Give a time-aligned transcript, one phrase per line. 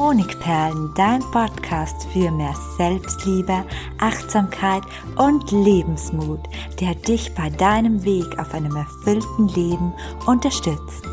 [0.00, 3.66] Honigperlen, dein Podcast für mehr Selbstliebe,
[3.98, 4.82] Achtsamkeit
[5.16, 6.40] und Lebensmut,
[6.80, 9.92] der dich bei deinem Weg auf einem erfüllten Leben
[10.24, 11.04] unterstützt.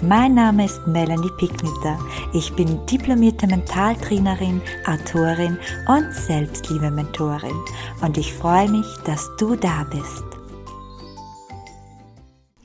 [0.00, 1.98] Mein Name ist Melanie Picknitter.
[2.34, 5.58] Ich bin diplomierte Mentaltrainerin, Autorin
[5.88, 7.56] und Selbstliebe-Mentorin
[8.00, 10.35] und ich freue mich, dass du da bist.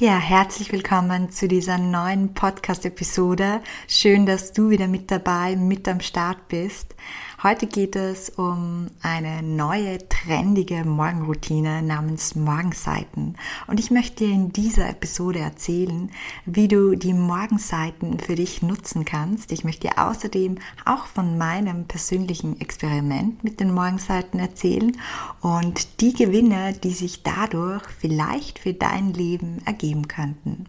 [0.02, 3.62] Ja, herzlich willkommen zu dieser neuen Podcast-Episode.
[3.88, 6.96] Schön, dass du wieder mit dabei, mit am Start bist.
[7.44, 13.36] Heute geht es um eine neue, trendige Morgenroutine namens Morgenseiten.
[13.66, 16.12] Und ich möchte dir in dieser Episode erzählen,
[16.46, 19.52] wie du die Morgenseiten für dich nutzen kannst.
[19.52, 24.96] Ich möchte dir außerdem auch von meinem persönlichen Experiment mit den Morgenseiten erzählen
[25.42, 30.68] und die Gewinne, die sich dadurch vielleicht für dein Leben ergeben könnten.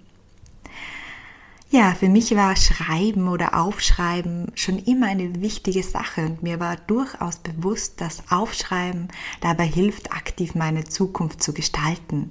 [1.74, 6.76] Ja, für mich war Schreiben oder Aufschreiben schon immer eine wichtige Sache und mir war
[6.76, 9.08] durchaus bewusst, dass Aufschreiben
[9.40, 12.30] dabei hilft, aktiv meine Zukunft zu gestalten.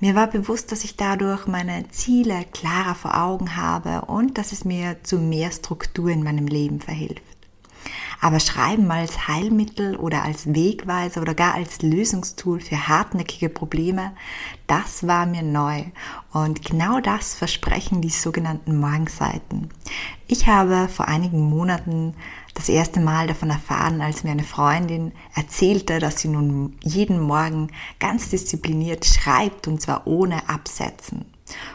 [0.00, 4.64] Mir war bewusst, dass ich dadurch meine Ziele klarer vor Augen habe und dass es
[4.64, 7.37] mir zu mehr Struktur in meinem Leben verhilft.
[8.20, 14.12] Aber Schreiben als Heilmittel oder als Wegweiser oder gar als Lösungstool für hartnäckige Probleme,
[14.66, 15.84] das war mir neu.
[16.32, 19.68] Und genau das versprechen die sogenannten Morgenseiten.
[20.26, 22.14] Ich habe vor einigen Monaten
[22.54, 27.68] das erste Mal davon erfahren, als mir eine Freundin erzählte, dass sie nun jeden Morgen
[28.00, 31.24] ganz diszipliniert schreibt und zwar ohne Absetzen.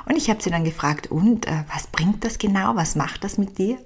[0.05, 2.75] Und ich habe sie dann gefragt, und äh, was bringt das genau?
[2.75, 3.77] Was macht das mit dir?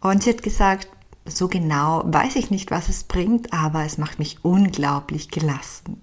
[0.00, 0.88] Und sie hat gesagt,
[1.28, 6.00] so genau weiß ich nicht, was es bringt, aber es macht mich unglaublich gelassen.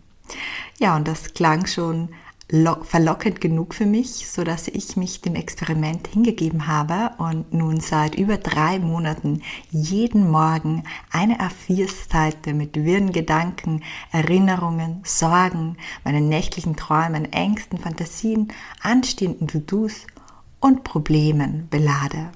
[0.80, 2.10] Ja, und das klang schon
[2.84, 8.16] verlockend genug für mich, so dass ich mich dem Experiment hingegeben habe und nun seit
[8.16, 17.32] über drei Monaten jeden Morgen eine A4-Seite mit wirren Gedanken, Erinnerungen, Sorgen, meinen nächtlichen Träumen,
[17.32, 18.50] Ängsten, Fantasien,
[18.84, 20.06] anstehenden To-Dos
[20.60, 22.30] und Problemen belade.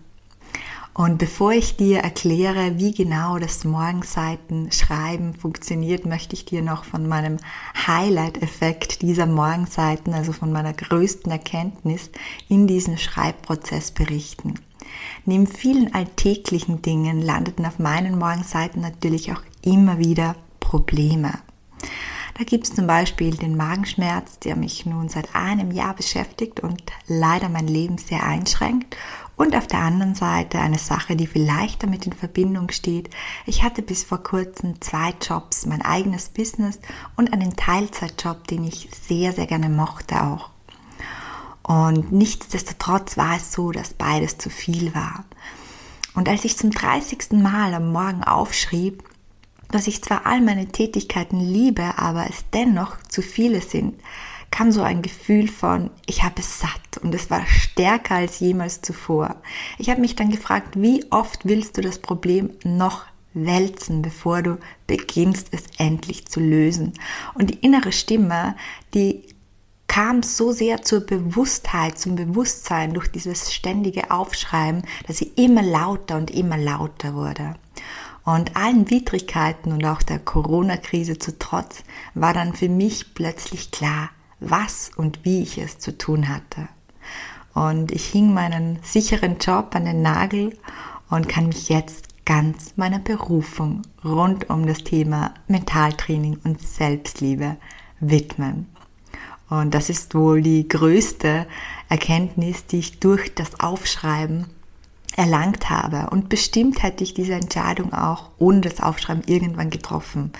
[0.97, 7.07] Und bevor ich dir erkläre, wie genau das Morgenseiten-Schreiben funktioniert, möchte ich dir noch von
[7.07, 7.37] meinem
[7.85, 12.09] Highlight-Effekt dieser Morgenseiten, also von meiner größten Erkenntnis
[12.49, 14.55] in diesem Schreibprozess berichten.
[15.23, 21.33] Neben vielen alltäglichen Dingen landeten auf meinen Morgenseiten natürlich auch immer wieder Probleme.
[22.37, 26.83] Da gibt es zum Beispiel den Magenschmerz, der mich nun seit einem Jahr beschäftigt und
[27.07, 28.95] leider mein Leben sehr einschränkt
[29.37, 33.09] und auf der anderen Seite eine Sache, die vielleicht damit in Verbindung steht.
[33.47, 36.79] Ich hatte bis vor kurzem zwei Jobs, mein eigenes Business
[37.15, 40.51] und einen Teilzeitjob, den ich sehr, sehr gerne mochte auch.
[41.63, 45.25] Und nichtsdestotrotz war es so, dass beides zu viel war.
[46.13, 47.31] Und als ich zum 30.
[47.33, 49.03] Mal am Morgen aufschrieb,
[49.71, 53.95] dass ich zwar all meine Tätigkeiten liebe, aber es dennoch zu viele sind,
[54.51, 58.81] kam so ein Gefühl von, ich habe es satt und es war stärker als jemals
[58.81, 59.35] zuvor.
[59.77, 64.57] Ich habe mich dann gefragt, wie oft willst du das Problem noch wälzen, bevor du
[64.87, 66.93] beginnst, es endlich zu lösen?
[67.33, 68.55] Und die innere Stimme,
[68.93, 69.23] die
[69.87, 76.17] kam so sehr zur Bewusstheit, zum Bewusstsein durch dieses ständige Aufschreiben, dass sie immer lauter
[76.17, 77.55] und immer lauter wurde.
[78.27, 84.09] Und allen Widrigkeiten und auch der Corona-Krise zu Trotz war dann für mich plötzlich klar,
[84.41, 86.67] was und wie ich es zu tun hatte.
[87.53, 90.57] Und ich hing meinen sicheren Job an den Nagel
[91.09, 97.55] und kann mich jetzt ganz meiner Berufung rund um das Thema Mentaltraining und Selbstliebe
[98.01, 98.67] widmen.
[99.49, 101.47] Und das ist wohl die größte
[101.87, 104.47] Erkenntnis, die ich durch das Aufschreiben
[105.15, 106.09] erlangt habe.
[106.11, 110.31] Und bestimmt hätte ich diese Entscheidung auch ohne das Aufschreiben irgendwann getroffen.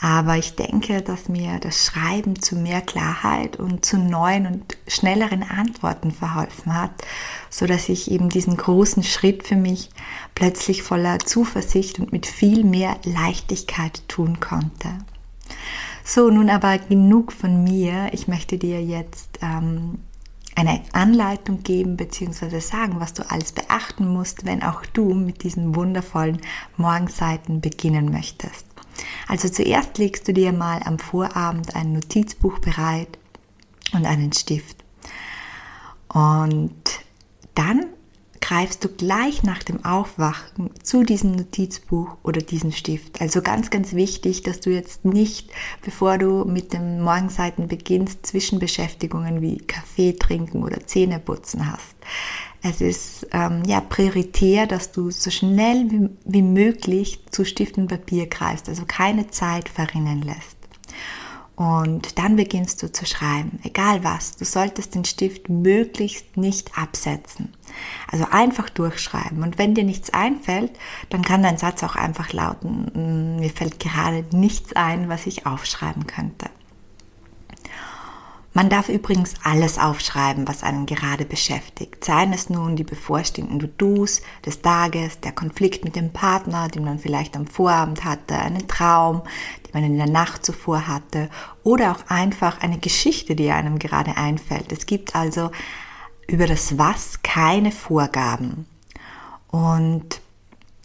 [0.00, 5.42] Aber ich denke, dass mir das Schreiben zu mehr Klarheit und zu neuen und schnelleren
[5.42, 6.92] Antworten verholfen hat,
[7.50, 9.90] so dass ich eben diesen großen Schritt für mich
[10.36, 14.88] plötzlich voller Zuversicht und mit viel mehr Leichtigkeit tun konnte.
[16.04, 18.10] So, nun aber genug von mir.
[18.12, 19.98] Ich möchte dir jetzt ähm,
[20.58, 22.58] eine Anleitung geben bzw.
[22.58, 26.40] sagen, was du alles beachten musst, wenn auch du mit diesen wundervollen
[26.76, 28.66] Morgenseiten beginnen möchtest.
[29.28, 33.18] Also zuerst legst du dir mal am Vorabend ein Notizbuch bereit
[33.92, 34.78] und einen Stift.
[36.08, 36.74] Und
[37.54, 37.86] dann
[38.48, 43.20] greifst du gleich nach dem Aufwachen zu diesem Notizbuch oder diesem Stift.
[43.20, 45.50] Also ganz, ganz wichtig, dass du jetzt nicht,
[45.84, 51.94] bevor du mit den Morgenseiten beginnst, Zwischenbeschäftigungen wie Kaffee trinken oder Zähne putzen hast.
[52.62, 57.88] Es ist ähm, ja prioritär, dass du so schnell wie, wie möglich zu Stift und
[57.88, 60.56] Papier greifst, also keine Zeit verrinnen lässt.
[61.54, 64.36] Und dann beginnst du zu schreiben, egal was.
[64.36, 67.52] Du solltest den Stift möglichst nicht absetzen.
[68.10, 69.42] Also einfach durchschreiben.
[69.42, 70.72] Und wenn dir nichts einfällt,
[71.10, 75.46] dann kann dein Satz auch einfach lauten, mm, mir fällt gerade nichts ein, was ich
[75.46, 76.46] aufschreiben könnte.
[78.54, 82.04] Man darf übrigens alles aufschreiben, was einen gerade beschäftigt.
[82.04, 86.98] Seien es nun die bevorstehenden To-Dos des Tages, der Konflikt mit dem Partner, den man
[86.98, 89.22] vielleicht am Vorabend hatte, einen Traum,
[89.64, 91.28] den man in der Nacht zuvor hatte
[91.62, 94.72] oder auch einfach eine Geschichte, die einem gerade einfällt.
[94.72, 95.50] Es gibt also
[96.28, 98.66] über das Was keine Vorgaben.
[99.48, 100.20] Und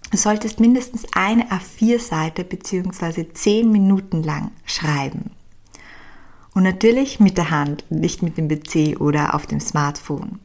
[0.09, 3.27] du solltest mindestens eine A4-Seite bzw.
[3.31, 5.31] 10 Minuten lang schreiben.
[6.53, 10.39] Und natürlich mit der Hand, nicht mit dem PC oder auf dem Smartphone.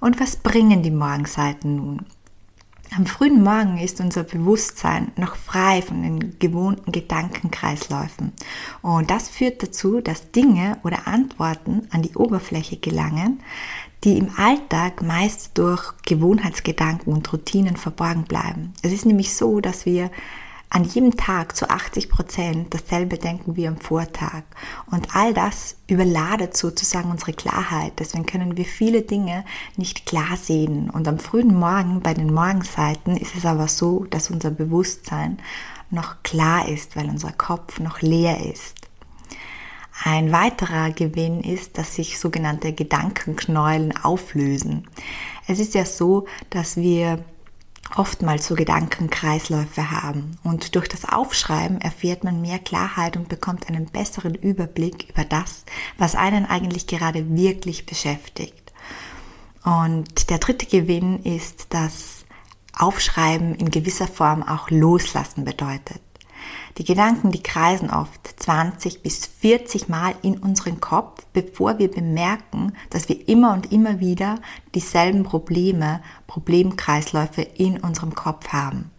[0.00, 2.06] Und was bringen die Morgenseiten nun?
[2.96, 8.32] Am frühen Morgen ist unser Bewusstsein noch frei von den gewohnten Gedankenkreisläufen.
[8.82, 13.40] Und das führt dazu, dass Dinge oder Antworten an die Oberfläche gelangen,
[14.04, 18.72] die im Alltag meist durch Gewohnheitsgedanken und Routinen verborgen bleiben.
[18.82, 20.10] Es ist nämlich so, dass wir
[20.70, 24.44] an jedem Tag zu 80 Prozent dasselbe denken wie am Vortag.
[24.90, 27.94] Und all das überladet sozusagen unsere Klarheit.
[27.98, 29.44] Deswegen können wir viele Dinge
[29.76, 30.88] nicht klar sehen.
[30.88, 35.38] Und am frühen Morgen bei den Morgenseiten ist es aber so, dass unser Bewusstsein
[35.90, 38.79] noch klar ist, weil unser Kopf noch leer ist.
[40.02, 44.88] Ein weiterer Gewinn ist, dass sich sogenannte Gedankenknäulen auflösen.
[45.46, 47.22] Es ist ja so, dass wir
[47.96, 50.38] oftmals so Gedankenkreisläufe haben.
[50.42, 55.64] Und durch das Aufschreiben erfährt man mehr Klarheit und bekommt einen besseren Überblick über das,
[55.98, 58.72] was einen eigentlich gerade wirklich beschäftigt.
[59.64, 62.24] Und der dritte Gewinn ist, dass
[62.78, 66.00] Aufschreiben in gewisser Form auch Loslassen bedeutet.
[66.78, 72.72] Die Gedanken, die kreisen oft 20 bis 40 Mal in unseren Kopf, bevor wir bemerken,
[72.90, 74.40] dass wir immer und immer wieder
[74.74, 78.90] dieselben Probleme, Problemkreisläufe in unserem Kopf haben.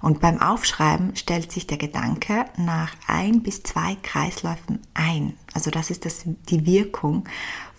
[0.00, 5.34] Und beim Aufschreiben stellt sich der Gedanke nach ein bis zwei Kreisläufen ein.
[5.54, 7.24] Also das ist das, die Wirkung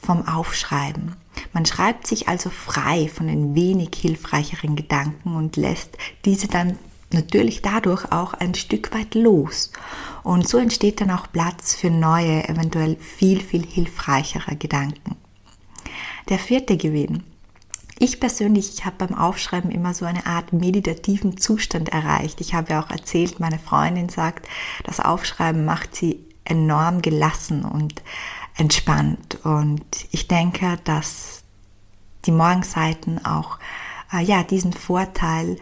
[0.02, 1.16] vom Aufschreiben.
[1.54, 6.78] Man schreibt sich also frei von den wenig hilfreicheren Gedanken und lässt diese dann
[7.12, 9.72] natürlich dadurch auch ein Stück weit los.
[10.24, 15.16] Und so entsteht dann auch Platz für neue, eventuell viel, viel hilfreichere Gedanken.
[16.30, 17.24] Der vierte Gewinn.
[18.02, 22.40] Ich persönlich, ich habe beim Aufschreiben immer so eine Art meditativen Zustand erreicht.
[22.40, 24.48] Ich habe ja auch erzählt, meine Freundin sagt,
[24.86, 28.02] das Aufschreiben macht sie enorm gelassen und
[28.56, 29.40] entspannt.
[29.44, 31.44] Und ich denke, dass
[32.26, 33.58] die Morgenseiten auch
[34.14, 35.58] äh, ja, diesen Vorteil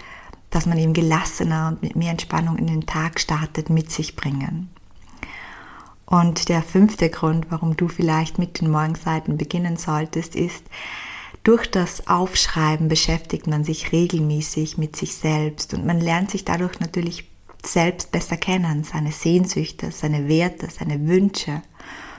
[0.50, 4.70] dass man eben gelassener und mit mehr Entspannung in den Tag startet, mit sich bringen.
[6.06, 10.64] Und der fünfte Grund, warum du vielleicht mit den Morgenseiten beginnen solltest, ist,
[11.44, 16.80] durch das Aufschreiben beschäftigt man sich regelmäßig mit sich selbst und man lernt sich dadurch
[16.80, 17.26] natürlich
[17.66, 21.62] selbst besser kennen, seine Sehnsüchte, seine Werte, seine Wünsche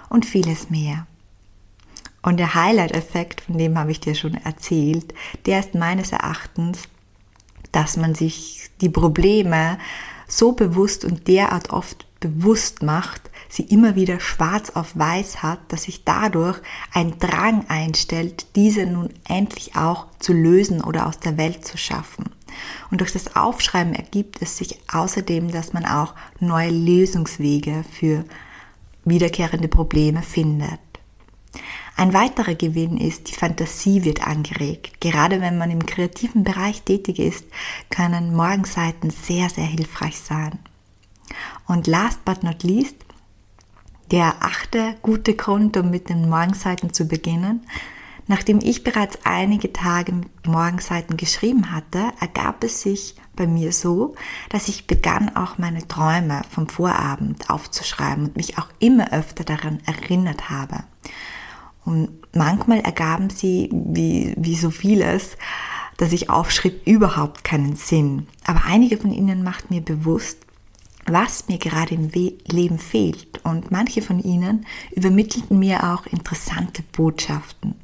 [0.08, 1.06] und vieles mehr.
[2.22, 5.14] Und der Highlight-Effekt, von dem habe ich dir schon erzählt,
[5.46, 6.82] der ist meines Erachtens,
[7.73, 9.79] dass man sich die Probleme
[10.26, 15.85] so bewusst und derart oft bewusst macht, sie immer wieder schwarz auf weiß hat, dass
[15.85, 16.61] sich dadurch
[16.92, 22.26] ein Drang einstellt, diese nun endlich auch zu lösen oder aus der Welt zu schaffen.
[22.90, 28.25] Und durch das Aufschreiben ergibt es sich außerdem, dass man auch neue Lösungswege für
[29.04, 30.81] wiederkehrende Probleme findet.
[31.99, 35.00] Ein weiterer Gewinn ist, die Fantasie wird angeregt.
[35.00, 37.45] Gerade wenn man im kreativen Bereich tätig ist,
[37.90, 40.61] können Morgenseiten sehr, sehr hilfreich sein.
[41.67, 42.95] Und last but not least,
[44.12, 47.67] der achte gute Grund, um mit den Morgenseiten zu beginnen.
[48.28, 54.14] Nachdem ich bereits einige Tage Morgenseiten geschrieben hatte, ergab es sich bei mir so,
[54.50, 59.81] dass ich begann auch meine Träume vom Vorabend aufzuschreiben und mich auch immer öfter daran
[59.85, 60.85] erinnert habe.
[61.88, 65.38] Und manchmal ergaben sie, wie, wie so vieles,
[65.97, 68.26] dass ich aufschrieb, überhaupt keinen Sinn.
[68.45, 70.37] Aber einige von ihnen machten mir bewusst,
[71.07, 73.42] was mir gerade im Leben fehlt.
[73.42, 77.75] Und manche von ihnen übermittelten mir auch interessante Botschaften.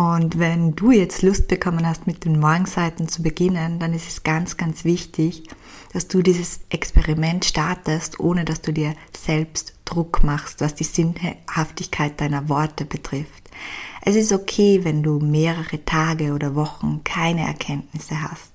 [0.00, 4.22] Und wenn du jetzt Lust bekommen hast, mit den Morgenseiten zu beginnen, dann ist es
[4.22, 5.42] ganz, ganz wichtig,
[5.92, 12.18] dass du dieses Experiment startest, ohne dass du dir selbst Druck machst, was die Sinnhaftigkeit
[12.18, 13.50] deiner Worte betrifft.
[14.00, 18.52] Es ist okay, wenn du mehrere Tage oder Wochen keine Erkenntnisse hast.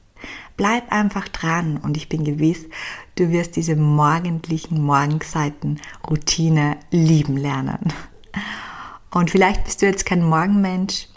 [0.58, 2.66] Bleib einfach dran und ich bin gewiss,
[3.14, 7.94] du wirst diese morgendlichen Morgenseiten-Routine lieben lernen.
[9.12, 11.08] Und vielleicht bist du jetzt kein Morgenmensch,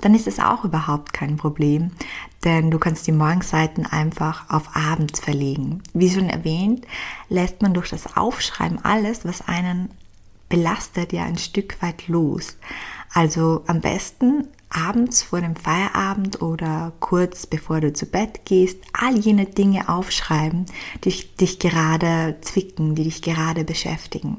[0.00, 1.92] dann ist es auch überhaupt kein Problem,
[2.44, 5.82] denn du kannst die Morgenseiten einfach auf abends verlegen.
[5.92, 6.86] Wie schon erwähnt,
[7.28, 9.90] lässt man durch das Aufschreiben alles, was einen
[10.48, 12.56] belastet, ja ein Stück weit los.
[13.12, 19.18] Also am besten abends vor dem Feierabend oder kurz bevor du zu Bett gehst, all
[19.18, 20.66] jene Dinge aufschreiben,
[21.04, 24.38] die dich gerade zwicken, die dich gerade beschäftigen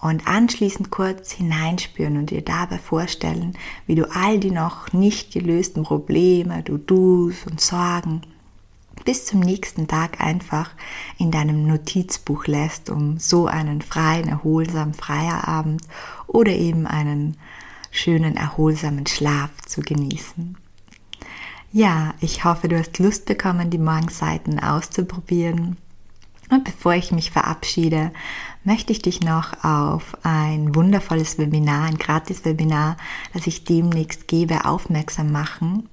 [0.00, 5.82] und anschließend kurz hineinspüren und dir dabei vorstellen, wie du all die noch nicht gelösten
[5.82, 8.22] Probleme, du dus und Sorgen
[9.04, 10.70] bis zum nächsten Tag einfach
[11.18, 15.82] in deinem Notizbuch lässt, um so einen freien, erholsamen Feierabend
[16.26, 17.36] oder eben einen
[17.90, 20.56] schönen, erholsamen Schlaf zu genießen.
[21.72, 25.76] Ja, ich hoffe, du hast Lust bekommen, die Morgenseiten auszuprobieren
[26.50, 28.10] und bevor ich mich verabschiede,
[28.64, 32.96] möchte ich dich noch auf ein wundervolles Webinar, ein Gratis-Webinar,
[33.32, 35.88] das ich demnächst gebe, aufmerksam machen.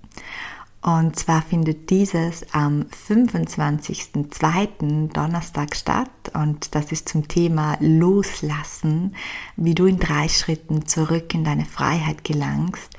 [0.81, 5.11] Und zwar findet dieses am 25.02.
[5.11, 9.15] Donnerstag statt und das ist zum Thema Loslassen,
[9.57, 12.95] wie du in drei Schritten zurück in deine Freiheit gelangst.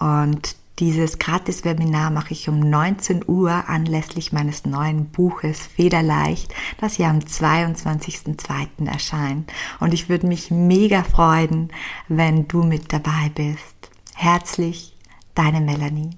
[0.00, 7.10] Und dieses Gratis-Webinar mache ich um 19 Uhr anlässlich meines neuen Buches Federleicht, das ja
[7.10, 8.86] am 22.02.
[8.86, 9.52] erscheint.
[9.80, 11.70] Und ich würde mich mega freuen,
[12.08, 13.90] wenn du mit dabei bist.
[14.14, 14.96] Herzlich,
[15.34, 16.10] deine Melanie.